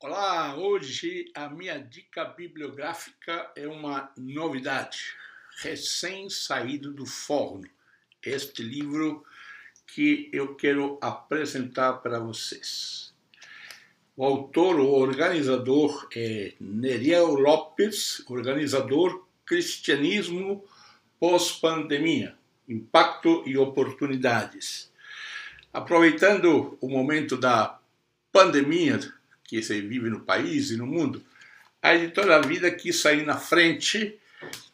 Hoje 0.00 1.28
a 1.34 1.48
minha 1.48 1.76
dica 1.76 2.24
bibliográfica 2.24 3.50
é 3.56 3.66
uma 3.66 4.12
novidade, 4.16 5.12
recém-saído 5.60 6.92
do 6.92 7.04
forno. 7.04 7.68
Este 8.24 8.62
livro 8.62 9.24
que 9.88 10.30
eu 10.32 10.54
quero 10.54 10.98
apresentar 11.00 11.94
para 11.94 12.20
vocês. 12.20 13.12
O 14.16 14.24
autor, 14.24 14.78
o 14.78 14.88
organizador 14.88 16.08
é 16.14 16.54
Neriel 16.60 17.34
Lopes, 17.34 18.22
organizador 18.28 19.26
Cristianismo 19.44 20.64
pós-pandemia, 21.18 22.38
impacto 22.68 23.42
e 23.44 23.58
oportunidades. 23.58 24.92
Aproveitando 25.72 26.78
o 26.80 26.88
momento 26.88 27.36
da 27.36 27.80
pandemia 28.30 29.17
que 29.48 29.62
se 29.62 29.80
vive 29.80 30.10
no 30.10 30.20
país 30.20 30.70
e 30.70 30.76
no 30.76 30.86
mundo, 30.86 31.20
a 31.82 31.94
editora 31.94 32.40
Vida 32.42 32.70
quis 32.70 33.00
sair 33.00 33.24
na 33.24 33.38
frente 33.38 34.16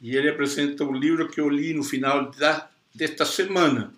e 0.00 0.16
ele 0.16 0.28
apresenta 0.28 0.84
um 0.84 0.92
livro 0.92 1.28
que 1.28 1.40
eu 1.40 1.48
li 1.48 1.72
no 1.72 1.84
final 1.84 2.30
da, 2.32 2.68
desta 2.92 3.24
semana. 3.24 3.94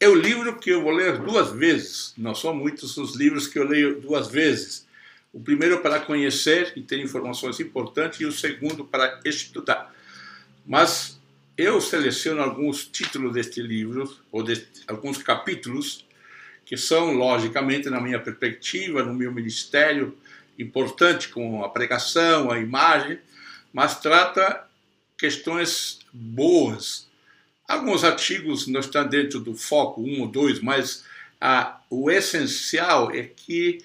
É 0.00 0.08
o 0.08 0.14
livro 0.14 0.58
que 0.58 0.70
eu 0.70 0.82
vou 0.82 0.90
ler 0.90 1.18
duas 1.18 1.52
vezes. 1.52 2.12
Não 2.18 2.34
são 2.34 2.54
muitos 2.54 2.96
os 2.96 3.14
livros 3.14 3.46
que 3.46 3.58
eu 3.58 3.66
leio 3.66 4.00
duas 4.00 4.28
vezes. 4.28 4.86
O 5.32 5.40
primeiro 5.40 5.80
para 5.80 6.00
conhecer 6.00 6.72
e 6.76 6.82
ter 6.82 6.98
informações 6.98 7.58
importantes 7.60 8.20
e 8.20 8.24
o 8.24 8.32
segundo 8.32 8.84
para 8.84 9.20
estudar. 9.24 9.94
Mas 10.66 11.20
eu 11.56 11.80
seleciono 11.80 12.42
alguns 12.42 12.86
títulos 12.86 13.32
deste 13.32 13.62
livro, 13.62 14.12
ou 14.32 14.42
de 14.42 14.66
alguns 14.88 15.18
capítulos, 15.18 16.04
que 16.64 16.76
são, 16.76 17.12
logicamente, 17.12 17.90
na 17.90 18.00
minha 18.00 18.18
perspectiva, 18.18 19.02
no 19.02 19.14
meu 19.14 19.32
ministério, 19.32 20.16
importante 20.58 21.28
com 21.28 21.64
a 21.64 21.68
pregação, 21.68 22.50
a 22.50 22.58
imagem, 22.58 23.18
mas 23.72 24.00
trata 24.00 24.64
questões 25.18 25.98
boas. 26.12 27.08
Alguns 27.66 28.04
artigos 28.04 28.66
não 28.66 28.80
estão 28.80 29.06
dentro 29.06 29.40
do 29.40 29.54
foco, 29.54 30.02
um 30.02 30.22
ou 30.22 30.28
dois, 30.28 30.60
mas 30.60 31.04
ah, 31.40 31.80
o 31.90 32.10
essencial 32.10 33.10
é 33.10 33.24
que 33.24 33.78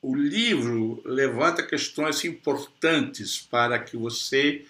o 0.00 0.14
livro 0.14 1.02
levanta 1.04 1.62
questões 1.62 2.24
importantes 2.24 3.38
para 3.38 3.78
que 3.78 3.96
você 3.96 4.64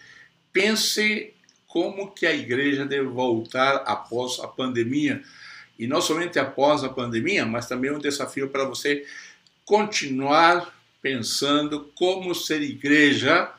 pense 0.53 1.35
como 1.67 2.11
que 2.11 2.27
a 2.27 2.35
igreja 2.35 2.87
deve 2.87 3.09
voltar 3.09 3.83
após 3.87 4.41
a 4.41 4.49
pandemia, 4.49 5.23
e 5.79 5.87
não 5.87 6.01
somente 6.01 6.39
após 6.39 6.83
a 6.83 6.89
pandemia, 6.89 7.45
mas 7.45 7.67
também 7.67 7.91
um 7.91 7.99
desafio 7.99 8.49
para 8.49 8.65
você 8.65 9.07
continuar 9.65 10.75
pensando 11.03 11.91
como 11.95 12.35
ser 12.35 12.63
igreja 12.63 13.51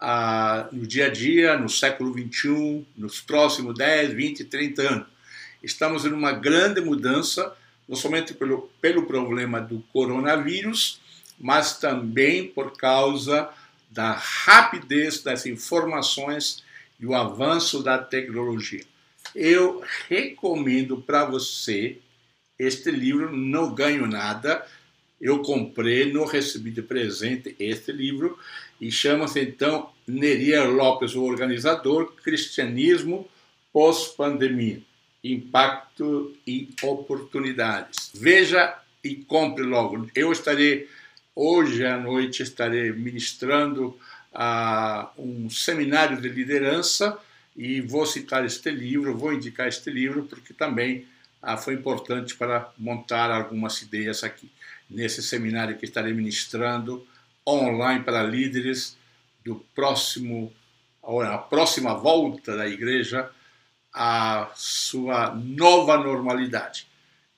ah, 0.00 0.68
no 0.70 0.86
dia 0.86 1.06
a 1.06 1.10
dia, 1.10 1.58
no 1.58 1.68
século 1.68 2.12
21, 2.12 2.84
nos 2.96 3.20
próximos 3.20 3.76
10, 3.76 4.12
20, 4.12 4.44
30 4.44 4.82
anos. 4.82 5.06
Estamos 5.62 6.04
em 6.04 6.12
uma 6.12 6.32
grande 6.32 6.80
mudança, 6.80 7.52
não 7.88 7.96
somente 7.96 8.32
pelo, 8.32 8.70
pelo 8.80 9.06
problema 9.06 9.60
do 9.60 9.82
coronavírus, 9.92 11.00
mas 11.38 11.78
também 11.78 12.46
por 12.46 12.76
causa 12.76 13.48
da 13.90 14.12
rapidez 14.12 15.22
das 15.22 15.46
informações 15.46 16.62
e 17.00 17.06
o 17.06 17.14
avanço 17.14 17.82
da 17.82 17.98
tecnologia 17.98 18.84
eu 19.34 19.82
recomendo 20.08 20.98
para 20.98 21.24
você 21.24 21.98
este 22.58 22.90
livro, 22.90 23.34
não 23.34 23.74
ganho 23.74 24.06
nada. 24.06 24.66
Eu 25.20 25.40
comprei, 25.42 26.12
não 26.12 26.24
recebi 26.24 26.70
de 26.70 26.82
presente 26.82 27.54
este 27.58 27.92
livro 27.92 28.38
e 28.80 28.90
chama-se 28.90 29.40
então 29.40 29.90
Neria 30.06 30.64
Lopes, 30.64 31.14
o 31.14 31.24
organizador, 31.24 32.12
Cristianismo 32.22 33.28
pós-pandemia, 33.72 34.80
impacto 35.22 36.34
e 36.46 36.70
oportunidades. 36.82 38.10
Veja 38.14 38.76
e 39.04 39.16
compre 39.16 39.64
logo. 39.64 40.08
Eu 40.14 40.32
estarei 40.32 40.88
hoje 41.34 41.86
à 41.86 41.96
noite 41.96 42.42
estarei 42.42 42.90
ministrando 42.90 43.96
uh, 44.34 45.08
um 45.16 45.48
seminário 45.48 46.20
de 46.20 46.28
liderança 46.28 47.16
e 47.58 47.80
vou 47.80 48.06
citar 48.06 48.44
este 48.44 48.70
livro, 48.70 49.18
vou 49.18 49.32
indicar 49.32 49.66
este 49.66 49.90
livro, 49.90 50.22
porque 50.22 50.54
também 50.54 51.08
ah, 51.42 51.56
foi 51.56 51.74
importante 51.74 52.36
para 52.36 52.72
montar 52.78 53.32
algumas 53.32 53.82
ideias 53.82 54.22
aqui. 54.22 54.48
Nesse 54.88 55.20
seminário 55.20 55.76
que 55.76 55.84
estarei 55.84 56.14
ministrando 56.14 57.04
online 57.44 58.04
para 58.04 58.22
líderes 58.22 58.96
do 59.44 59.56
próximo, 59.74 60.52
a 61.02 61.36
próxima 61.36 61.94
volta 61.94 62.56
da 62.56 62.68
igreja 62.68 63.28
à 63.92 64.52
sua 64.54 65.34
nova 65.34 65.98
normalidade. 65.98 66.86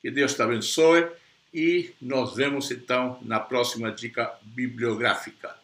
Que 0.03 0.11
Deus 0.11 0.35
te 0.35 0.43
abençoe 0.43 1.09
e 1.53 1.95
nos 2.01 2.37
vemos 2.37 2.71
então 2.71 3.19
na 3.23 3.41
próxima 3.41 3.91
dica 3.91 4.31
bibliográfica. 4.43 5.60